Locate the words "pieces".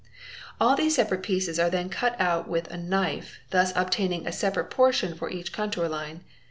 1.21-1.59